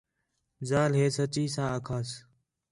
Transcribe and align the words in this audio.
ذال 0.69 0.91
ہے 0.99 1.05
سچّی 1.17 1.43
ساں 1.53 1.67
آکھاس 1.75 2.09